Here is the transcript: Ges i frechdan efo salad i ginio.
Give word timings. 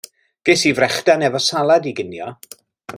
Ges 0.49 0.63
i 0.69 0.71
frechdan 0.79 1.27
efo 1.29 1.43
salad 1.51 1.89
i 1.93 1.95
ginio. 2.03 2.35